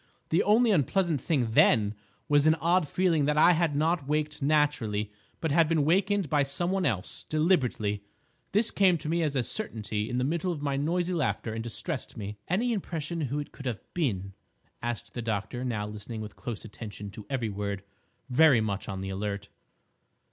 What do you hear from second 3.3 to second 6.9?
I had not waked naturally, but had been wakened by some one